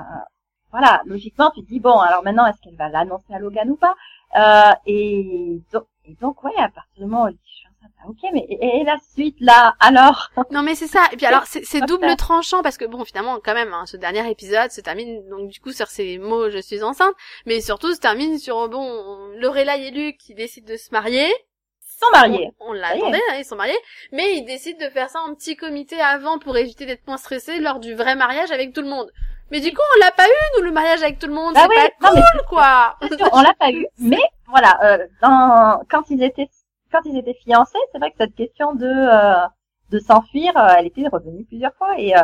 [0.71, 3.77] voilà, logiquement, tu te dis bon, alors maintenant, est-ce qu'elle va l'annoncer à Logan ou
[3.77, 3.95] pas
[4.37, 7.67] euh, Et donc, et donc, ouais, à partir du moment où elle dit je suis
[7.67, 10.29] enceinte, ah, ok, mais et, et la suite là, alors?
[10.51, 11.03] Non mais c'est ça.
[11.13, 12.17] Et puis alors c'est double faire.
[12.17, 15.59] tranchant parce que bon finalement quand même hein, ce dernier épisode se termine donc du
[15.59, 17.13] coup sur ces mots je suis enceinte,
[17.45, 21.27] mais surtout se termine sur bon Lorelai et Luc qui décident de se marier.
[21.27, 22.51] ils sont mariés.
[22.59, 23.77] On, on l'attendait, hein, ils sont mariés,
[24.11, 27.59] mais ils décident de faire ça en petit comité avant pour éviter d'être moins stressés
[27.59, 29.09] lors du vrai mariage avec tout le monde.
[29.51, 31.53] Mais du coup, on l'a pas eu, nous, le mariage avec tout le monde.
[31.53, 32.95] Bah c'est oui, pas non, cool, quoi.
[33.07, 36.49] Sûr, on l'a pas eu, mais voilà, euh, dans, quand ils étaient
[36.91, 39.45] quand ils étaient fiancés, c'est vrai que cette question de euh,
[39.91, 42.21] de s'enfuir, euh, elle était revenue plusieurs fois et euh,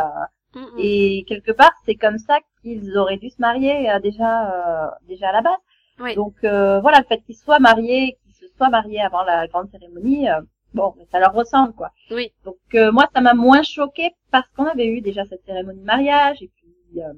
[0.54, 4.90] Mm, et quelque part c'est comme ça qu'ils auraient dû se marier euh, déjà euh,
[5.08, 5.54] déjà à la base.
[6.00, 6.16] Oui.
[6.16, 9.70] Donc euh, voilà, le fait qu'ils soient mariés, qu'ils se soient mariés avant la grande
[9.70, 10.28] cérémonie,
[10.74, 11.92] bon, ça leur ressemble quoi.
[12.10, 12.34] Oui.
[12.44, 15.86] Donc euh, moi ça m'a moins choqué parce qu'on avait eu déjà cette cérémonie de
[15.86, 16.61] mariage et puis
[16.98, 17.14] euh,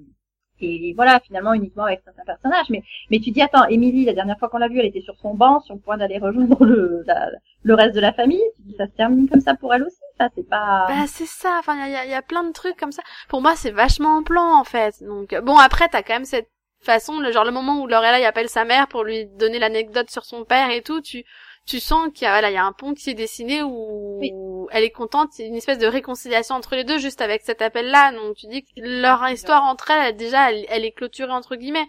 [0.62, 2.69] et voilà finalement uniquement avec certains personnages.
[2.69, 5.15] Mais mais tu dis attends, Émilie la dernière fois qu'on l'a vue, elle était sur
[5.17, 7.31] son banc sur le point d'aller rejoindre le la-
[7.63, 8.41] le reste de la famille.
[8.57, 9.97] Tu dis ça se termine comme ça pour elle aussi.
[10.17, 10.86] Ça c'est pas.
[10.88, 13.01] Bah c'est ça, enfin il y a, il y a plein de trucs comme ça.
[13.29, 15.03] Pour moi c'est vachement en plan en fait.
[15.03, 16.49] Donc euh, bon après t'as quand même cette
[16.81, 20.23] façon, le genre le moment où Lorelai appelle sa mère pour lui donner l'anecdote sur
[20.25, 21.23] son père et tout, tu
[21.65, 24.19] tu sens qu'il y a voilà il y a un pont qui est dessiné où
[24.19, 24.31] Oui.
[24.73, 27.89] Elle est contente, c'est une espèce de réconciliation entre les deux juste avec cet appel
[27.89, 28.12] là.
[28.12, 31.88] Donc tu dis que leur histoire entre elles déjà elle, elle est clôturée entre guillemets.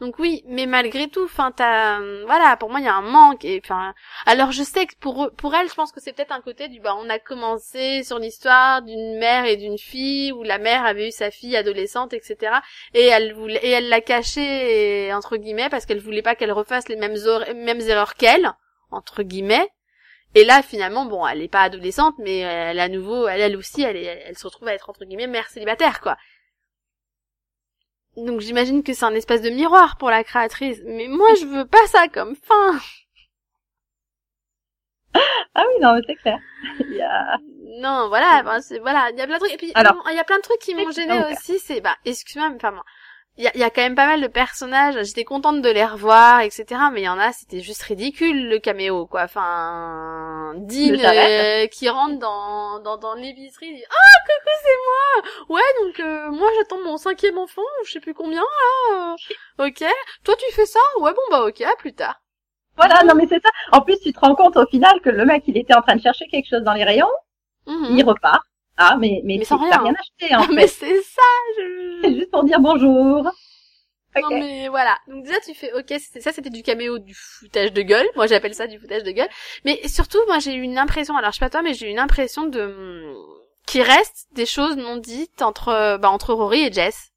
[0.00, 3.44] Donc oui, mais malgré tout, enfin t'as voilà pour moi il y a un manque
[3.44, 3.94] et enfin
[4.26, 6.66] alors je sais que pour eux- pour elle, je pense que c'est peut-être un côté
[6.68, 10.84] du bah on a commencé sur l'histoire d'une mère et d'une fille où la mère
[10.84, 12.56] avait eu sa fille adolescente, etc.
[12.92, 16.88] Et elle voulait et elle l'a cachée entre guillemets parce qu'elle voulait pas qu'elle refasse
[16.88, 18.52] les mêmes or- mêmes erreurs qu'elle
[18.90, 19.68] entre guillemets.
[20.34, 23.82] Et là finalement bon elle est pas adolescente mais elle à nouveau elle elle aussi
[23.82, 26.16] elle est- elle se retrouve à être entre guillemets mère célibataire quoi.
[28.16, 31.66] Donc j'imagine que c'est un espèce de miroir pour la créatrice, mais moi je veux
[31.66, 32.78] pas ça comme fin.
[35.54, 36.38] Ah oui non mais c'est clair.
[36.80, 37.38] Il y a...
[37.80, 39.52] Non, voilà, ben, c'est voilà, il y a plein de trucs.
[39.52, 41.58] Et puis Alors, il y a plein de trucs qui m'ont gêné aussi.
[41.58, 42.80] C'est bah, excuse-moi, mais enfin,
[43.36, 45.02] il y a, il y a quand même pas mal de personnages.
[45.04, 46.80] J'étais contente de les revoir, etc.
[46.92, 49.22] Mais il y en a, c'était juste ridicule le caméo, quoi.
[49.24, 55.56] Enfin, Dean euh, qui rentre dans dans, dans l'épicerie, il dit ah coucou c'est moi.
[55.56, 59.14] Ouais, donc euh, moi j'attends mon cinquième enfant, ou je sais plus combien là.
[59.60, 59.84] euh, ok,
[60.24, 60.80] toi tu fais ça?
[61.00, 62.20] Ouais bon bah ok, à plus tard.
[62.76, 63.50] Voilà non mais c'est ça.
[63.72, 65.96] En plus tu te rends compte au final que le mec il était en train
[65.96, 67.10] de chercher quelque chose dans les rayons,
[67.66, 67.96] Mhm.
[67.98, 68.44] il repart.
[68.76, 70.68] Ah mais mais, Mais sans rien, rien acheté en mais fait.
[70.68, 71.22] c'est ça.
[71.58, 72.00] Je...
[72.04, 73.30] C'est juste pour dire bonjour.
[74.16, 74.96] Non mais voilà.
[75.08, 78.06] Donc déjà tu fais ok, ça c'était du caméo du foutage de gueule.
[78.14, 79.28] Moi j'appelle ça du foutage de gueule.
[79.64, 81.90] Mais surtout moi j'ai eu une impression, alors je sais pas toi mais j'ai eu
[81.90, 83.12] une impression de
[83.66, 87.10] qu'il reste des choses non dites entre bah entre Rory et Jess.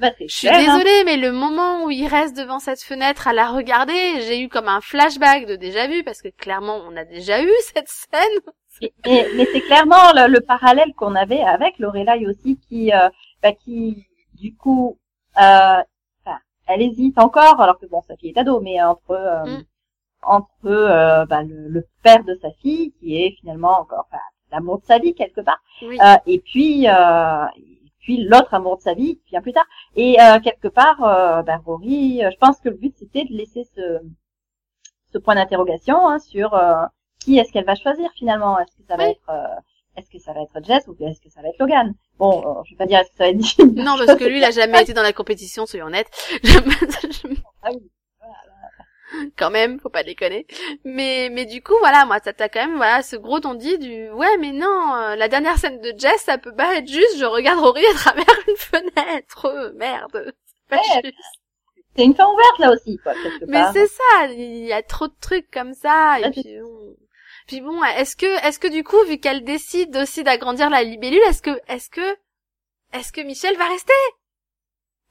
[0.00, 0.58] Ah bah, Je suis hein.
[0.58, 4.48] désolée mais le moment où il reste devant cette fenêtre à la regarder, j'ai eu
[4.48, 8.38] comme un flashback de déjà vu parce que clairement on a déjà eu cette scène.
[8.80, 13.08] Et- et- mais c'est clairement le, le parallèle qu'on avait avec Lorelai aussi qui, euh,
[13.42, 14.96] bah, qui du coup,
[15.40, 15.82] euh,
[16.68, 19.62] elle hésite encore, alors que bon, sa fille est ado, mais entre euh, Mm.
[20.22, 24.06] entre euh, bah, le, le père de sa fille qui est finalement encore
[24.52, 25.98] l'amour de sa vie quelque part, Oui.
[26.00, 27.44] euh, et puis euh,
[28.08, 29.66] puis l'autre amour de sa vie qui vient plus tard.
[29.94, 33.34] Et euh, quelque part, euh, bah, Rory, euh, je pense que le but c'était de
[33.34, 33.98] laisser ce
[35.12, 36.86] ce point d'interrogation hein, sur euh,
[37.20, 39.10] qui est-ce qu'elle va choisir finalement Est-ce que ça va Oui.
[39.10, 39.60] être euh,
[39.96, 41.92] est-ce que ça va être Jess ou est-ce que ça va être Logan?
[42.18, 43.84] Bon, euh, je vais pas dire est-ce que ça va être Jean.
[43.84, 46.10] Non parce que lui il a jamais été dans la compétition soyons honnêtes.
[47.62, 47.90] Ah oui.
[49.36, 50.46] quand même, faut pas déconner.
[50.84, 53.78] Mais mais du coup voilà, moi ça t'a quand même voilà ce gros ton dit
[53.78, 57.18] du ouais mais non, euh, la dernière scène de Jess ça peut pas être juste
[57.18, 59.46] je regarde Rory à travers une fenêtre.
[59.46, 60.32] Euh, merde.
[60.46, 61.16] C'est pas Ouais, juste.
[61.96, 63.12] Une fin ouverte là aussi, quoi,
[63.48, 66.96] Mais c'est ça, il y a trop de trucs comme ça et puis bon.
[67.48, 71.22] Puis bon, est-ce que est-ce que du coup vu qu'elle décide aussi d'agrandir la libellule,
[71.26, 72.16] est-ce que est-ce que
[72.92, 73.92] est-ce que Michel va rester?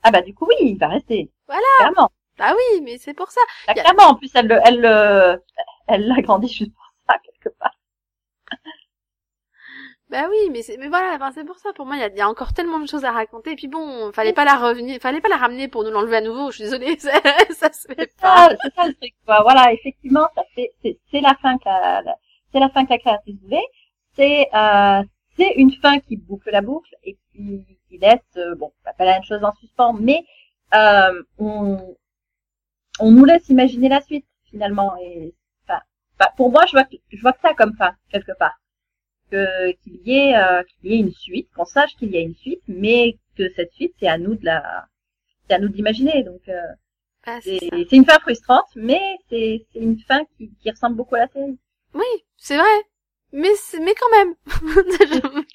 [0.03, 1.31] Ah bah du coup oui, il va rester.
[1.47, 1.61] Voilà.
[1.79, 2.11] Clairement.
[2.37, 3.41] Bah oui, mais c'est pour ça.
[3.67, 5.43] Bah, a- Clairement, en plus elle le- elle le-
[5.87, 7.77] elle l'agrandit juste pour ça quelque part.
[10.09, 11.73] Bah oui, mais c'est mais voilà, enfin, c'est pour ça.
[11.73, 13.51] Pour moi, il y a, il y a encore tellement de choses à raconter.
[13.51, 16.21] Et puis bon, fallait pas la revenir, fallait pas la ramener pour nous l'enlever à
[16.21, 16.49] nouveau.
[16.51, 17.11] Je suis désolée, ça,
[17.53, 18.47] ça se fait C'est pas.
[18.49, 19.13] ça, c'est ça le truc.
[19.25, 19.41] Quoi.
[19.41, 22.15] Voilà, effectivement, ça fait c'est c'est la fin que la, la-
[22.53, 23.65] c'est la fin que la créatrice voulait.
[24.15, 25.03] C'est euh,
[25.37, 29.13] c'est une fin qui boucle la boucle et qui, qui laisse euh, bon pas la
[29.13, 30.23] même chose en suspens, mais
[30.73, 31.95] euh, on
[32.99, 34.95] on nous laisse imaginer la suite finalement.
[35.01, 35.33] Et
[35.67, 35.81] enfin,
[36.37, 38.57] pour moi, je vois que, je vois que ça comme fin quelque part
[39.31, 42.21] que qu'il y ait euh, qu'il y ait une suite, qu'on sache qu'il y a
[42.21, 44.85] une suite, mais que cette suite c'est à nous de la
[45.47, 46.23] c'est à nous d'imaginer.
[46.23, 46.61] Donc euh,
[47.25, 47.75] Ah, c'est ça.
[47.95, 51.57] une fin frustrante, mais c'est c'est une fin qui, qui ressemble beaucoup à la série.
[51.93, 52.05] Oui,
[52.37, 52.77] c'est vrai.
[53.33, 54.35] Mais c'est- mais quand même.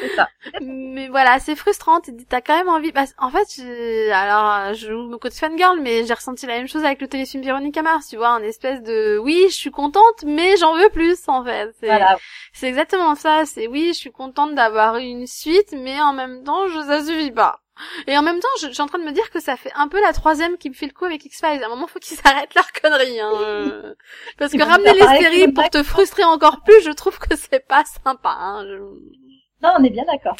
[0.00, 0.28] C'est ça.
[0.60, 2.00] Mais voilà, c'est frustrant.
[2.28, 2.92] T'as quand même envie.
[2.92, 6.68] Bah, en fait, j'ai- alors je joue mon côté fangirl, mais j'ai ressenti la même
[6.68, 8.08] chose avec le téléfilm Véronica Mars.
[8.08, 11.70] Tu vois, un espèce de oui, je suis contente, mais j'en veux plus en fait.
[11.80, 12.16] C'est Voilà.
[12.52, 13.44] c'est exactement ça.
[13.46, 17.04] C'est oui, je suis contente d'avoir eu une suite, mais en même temps, je ça
[17.04, 17.58] suffit pas.
[18.06, 19.72] Et en même temps, je, je suis en train de me dire que ça fait
[19.74, 21.62] un peu la troisième qui me fait le coup avec X-Files.
[21.62, 23.18] À un moment, faut qu'ils arrêtent leur connerie.
[23.18, 23.94] Hein.
[24.38, 27.82] Parce que ramener les séries pour te frustrer encore plus, je trouve que c'est pas
[28.04, 28.28] sympa.
[28.38, 28.64] Hein.
[28.66, 29.21] Je-
[29.62, 30.36] Non, on est bien d'accord.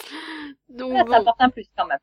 [0.68, 1.12] Donc Là, bon.
[1.12, 1.98] ça apporte un plus quand même.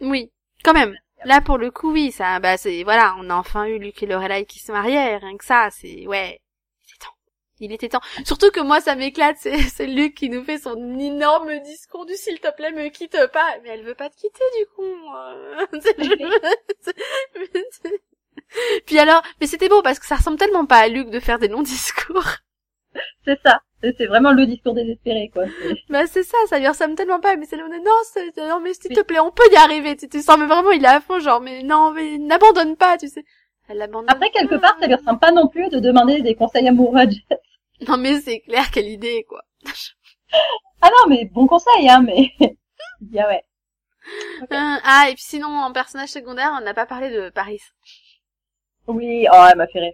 [0.00, 0.30] Oui,
[0.64, 0.96] quand même.
[1.24, 4.06] Là, pour le coup, oui, ça, bah, c'est, voilà, on a enfin eu Luc et
[4.06, 6.40] Lorelai qui se mariaient, rien que ça, c'est, ouais,
[6.86, 7.14] c'est temps.
[7.58, 8.00] Il était temps.
[8.24, 12.14] Surtout que moi, ça m'éclate, c'est, c'est Luc qui nous fait son énorme discours du
[12.14, 13.56] s'il te plaît, me quitte pas.
[13.62, 16.00] Mais elle veut pas te quitter, du coup.
[18.86, 21.38] Puis alors, mais c'était beau parce que ça ressemble tellement pas à Luc de faire
[21.38, 22.24] des longs discours.
[23.24, 23.60] C'est ça.
[23.82, 25.44] C'est vraiment le discours désespéré, quoi.
[25.88, 27.36] Bah c'est ça, ça lui ressemble tellement pas.
[27.36, 27.78] Mais c'est le non,
[28.48, 29.96] non mais s'il te plaît, on peut y arriver.
[29.96, 32.98] Tu, tu sens mais vraiment il est à fond, genre mais non mais n'abandonne pas,
[32.98, 33.24] tu sais.
[33.68, 34.10] Elle l'abandonne.
[34.10, 37.08] Après, quelque part, ça lui ressemble pas non plus de demander des conseils amoureux à
[37.08, 37.24] Jet.
[37.88, 39.42] Non mais c'est clair quelle idée quoi.
[40.82, 42.32] Ah non, mais bon conseil, hein, mais...
[42.40, 43.44] Il dit, ah ouais.
[44.42, 47.60] Euh, ah et puis sinon en personnage secondaire, on n'a pas parlé de Paris.
[48.86, 49.92] Oui, oh, elle m'a fait rire.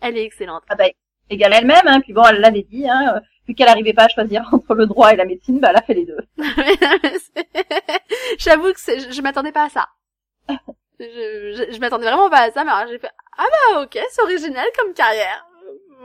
[0.00, 0.62] Elle est excellente.
[0.68, 0.88] Ah bah,
[1.30, 4.48] égale elle-même, hein, puis bon, elle l'avait dit, hein, vu qu'elle arrivait pas à choisir
[4.52, 6.18] entre le droit et la médecine, bah, elle a fait les deux.
[8.38, 9.88] J'avoue que je, je m'attendais pas à ça.
[11.00, 11.04] Je,
[11.68, 14.22] je, je m'attendais vraiment pas à ça, mais alors j'ai fait ah bah ok, c'est
[14.22, 15.46] original comme carrière.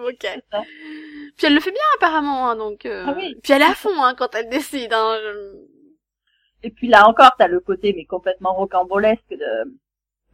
[0.05, 0.25] Ok.
[1.37, 2.85] Puis elle le fait bien apparemment, hein, donc.
[2.85, 3.35] euh, Ah oui.
[3.43, 4.93] Puis elle est à fond hein, quand elle décide.
[4.93, 9.77] Hein, je- Et puis là encore, t'as le côté, mais complètement rocambolesque de,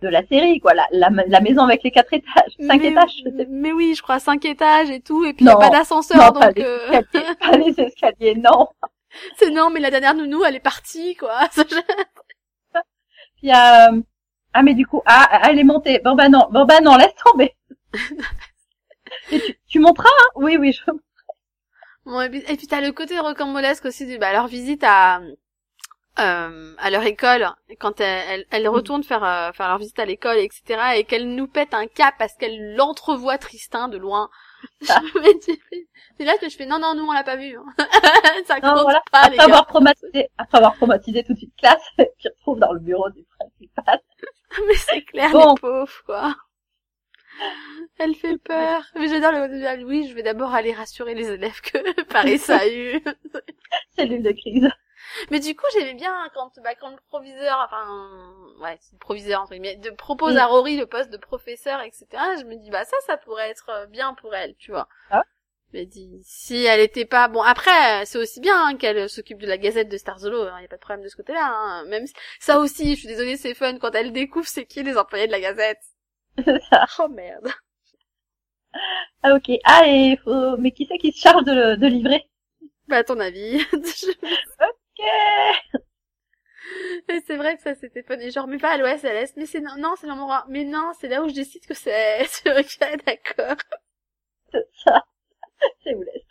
[0.04, 3.24] de la série, quoi, la, la, la maison avec les quatre étages, cinq mais, étages,
[3.26, 5.54] je sais Mais oui, je crois cinq étages et tout, et puis il y a
[5.54, 8.68] Non, pas d'ascenseur, non, pas donc les euh, escaliers, pas les escaliers, non.
[9.38, 11.48] c'est non, mais la dernière nounou, elle est partie, quoi.
[13.36, 14.02] Puis il y a, euh,
[14.54, 16.00] ah, mais du coup, ah, elle est montée.
[16.04, 17.56] Bon, bah non, bon, bah non, laisse tomber.
[19.32, 20.30] Et tu, tu monteras, hein?
[20.36, 20.82] Oui, oui, je,
[22.06, 25.22] Bon, et puis, t'as le côté rocambolesque aussi de bah, leur visite à
[26.20, 27.48] euh, à leur école
[27.80, 31.34] quand elle, elle, elle retourne faire euh, faire leur visite à l'école etc et qu'elle
[31.36, 34.30] nous pète un cap parce qu'elle l'entrevoit Tristan de loin
[35.44, 35.60] tu-
[36.18, 37.66] c'est là que je fais non non nous on l'a pas vu hein.
[38.46, 39.02] ça non, compte voilà.
[39.12, 41.82] pas les Après gars avoir traumatisé, après avoir traumatisé toute une classe,
[42.20, 44.00] tu retrouves dans le bureau du principal.
[44.68, 45.56] mais c'est clair Bon.
[45.56, 46.36] les pauvres quoi
[48.00, 52.04] elle fait peur mais j'adore le oui je vais d'abord aller rassurer les élèves que
[52.04, 53.02] Paris a eu
[53.96, 54.70] Cellule de crise.
[55.32, 59.42] Mais du coup, j'aimais bien quand, bah, quand le proviseur, enfin, ouais, c'est le proviseur,
[59.42, 60.38] entre guillemets, de propose Mm.
[60.38, 62.24] à Rory le poste de professeur, etc.
[62.40, 64.88] Je me dis, bah, ça, ça pourrait être euh, bien pour elle, tu vois.
[65.10, 65.24] Ah.
[65.74, 69.48] Mais dis, si elle était pas, bon, après, c'est aussi bien hein, qu'elle s'occupe de
[69.48, 71.86] la gazette de Starzolo, il y a pas de problème de ce côté-là, hein.
[71.88, 74.98] Même si- ça aussi, je suis désolée, c'est fun quand elle découvre c'est qui les
[74.98, 75.80] employés de la gazette.
[77.00, 77.54] Oh merde.
[79.24, 79.52] Ah, ok.
[79.64, 82.24] Ah, et faut, mais qui c'est qui se charge de, de livrer?
[82.88, 83.64] Bah, à ton avis.
[87.28, 88.18] C'est vrai que ça c'était fun.
[88.20, 89.36] Et genre, mais pas à l'ouest, à l'est.
[89.38, 90.46] Mais c'est, non, non, c'est l'endroit.
[90.50, 93.56] Mais non, c'est là où je décide que c'est, c'est ok, d'accord.
[94.52, 95.04] C'est ça.
[95.84, 96.26] C'est où l'est.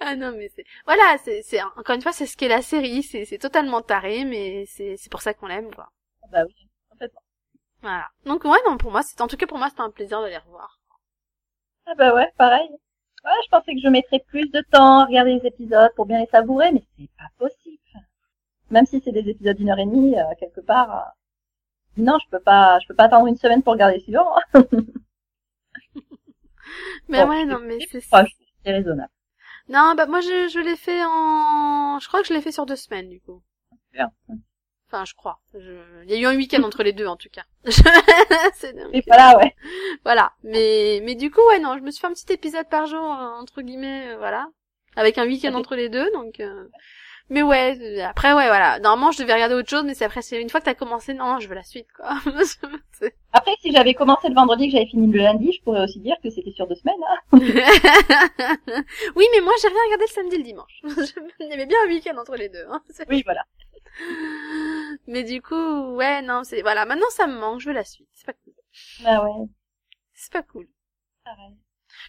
[0.00, 3.02] Ah non, mais c'est, voilà, c'est, c'est, encore une fois, c'est ce qu'est la série.
[3.02, 5.88] C'est, c'est totalement taré, mais c'est, c'est pour ça qu'on l'aime, quoi.
[6.30, 6.54] Bah oui,
[6.90, 7.22] complètement.
[7.82, 8.08] Voilà.
[8.26, 10.28] Donc, ouais, non, pour moi, c'est, en tout cas, pour moi, c'était un plaisir de
[10.28, 10.80] les revoir.
[11.86, 12.68] Ah bah ouais, pareil.
[13.24, 16.18] Ouais, je pensais que je mettrais plus de temps à regarder les épisodes pour bien
[16.20, 17.78] les savourer, mais c'est pas possible.
[18.70, 20.96] Même si c'est des épisodes d'une heure et demie, euh, quelque part.
[20.96, 21.10] euh,
[22.02, 24.34] Non, je peux pas, je peux pas attendre une semaine pour regarder le suivant.
[27.08, 28.00] Mais Bon, ouais, non, mais c'est,
[28.64, 29.10] c'est raisonnable.
[29.68, 32.66] non, bah, moi, je, je l'ai fait en, je crois que je l'ai fait sur
[32.66, 33.42] deux semaines, du coup.
[34.92, 35.40] Enfin, je crois.
[35.54, 36.04] Je...
[36.04, 37.44] Il y a eu un week-end entre les deux, en tout cas.
[38.54, 38.90] c'est dingue.
[38.92, 39.54] Et voilà, ouais.
[40.04, 40.32] Voilà.
[40.42, 43.00] Mais, mais du coup, ouais, non, je me suis fait un petit épisode par jour,
[43.00, 44.48] entre guillemets, euh, voilà.
[44.96, 46.68] Avec un week-end entre les deux, donc, euh,
[47.30, 48.78] mais ouais, euh, après, ouais, voilà.
[48.80, 51.14] Normalement, je devais regarder autre chose, mais c'est après, c'est une fois que t'as commencé,
[51.14, 52.18] non, je veux la suite, quoi.
[53.32, 55.98] Après, si j'avais commencé le vendredi et que j'avais fini le lundi, je pourrais aussi
[56.00, 56.94] dire que c'était sur deux semaines.
[57.08, 57.38] Hein.
[59.16, 60.82] oui, mais moi, j'ai rien regardé le samedi et le dimanche.
[61.40, 62.82] Il y avait bien un week-end entre les deux, hein.
[63.08, 63.46] Oui, voilà.
[65.06, 66.86] Mais du coup, ouais, non, c'est, voilà.
[66.86, 68.08] Maintenant, ça me manque, je veux la suite.
[68.12, 68.54] C'est pas cool.
[68.98, 69.48] Bah ouais,
[70.14, 70.68] C'est pas cool.
[71.24, 71.56] pareil.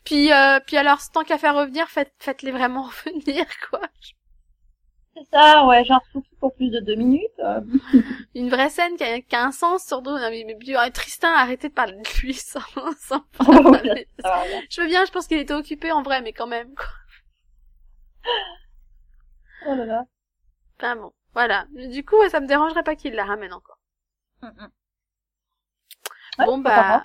[0.05, 3.81] Puis, euh, puis alors, tant qu'à faire revenir, faites, faites-les vraiment revenir, quoi.
[5.15, 7.39] C'est ça, ouais, genre Spooky pour plus de deux minutes.
[7.39, 7.61] euh,
[8.35, 10.01] Une vraie scène qui a, qui a un sens sur.
[10.01, 12.61] Non, mais, mais, euh, Tristan a arrêté de parler de lui sans,
[12.99, 14.07] sans ouais.
[14.69, 16.85] Je veux bien, je pense qu'il était occupé en vrai, mais quand même, quoi.
[19.65, 20.05] Oh là là.
[20.77, 21.65] Enfin bon, voilà.
[21.71, 23.79] Du coup, ça me dérangerait pas qu'il la ramène encore.
[24.41, 24.71] Mm, mm.
[26.39, 27.03] Ouais, bon, bah...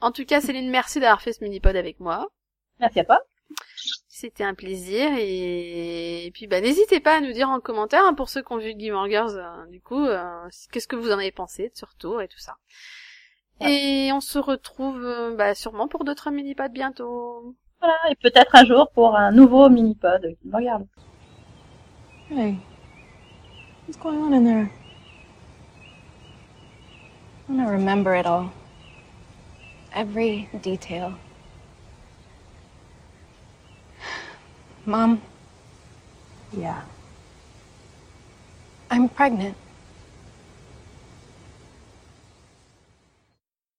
[0.00, 2.28] En tout cas, Céline, merci d'avoir fait ce mini-pod avec moi.
[2.78, 3.20] Merci à toi.
[4.08, 8.14] C'était un plaisir et, et puis bah n'hésitez pas à nous dire en commentaire hein,
[8.14, 11.18] pour ceux qui ont vu Gilmore Girls euh, du coup euh, qu'est-ce que vous en
[11.18, 12.56] avez pensé de ce retour et tout ça.
[13.60, 17.54] Et on se retrouve euh, bah, sûrement pour d'autres mini-pods bientôt.
[17.80, 20.86] Voilà, et peut-être un jour pour un nouveau mini-pod qui me regarde.
[23.88, 24.70] What's going on in there?
[27.48, 28.52] I want to remember it all.
[29.94, 31.18] Every detail.
[34.84, 35.22] Mom,
[36.52, 36.82] Yeah.
[38.90, 39.56] I'm pregnant.